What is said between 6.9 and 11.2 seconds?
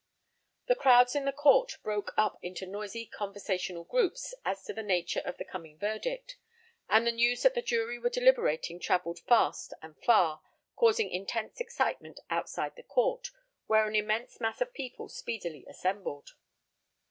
the news that the jury were deliberating travelled fast and far, causing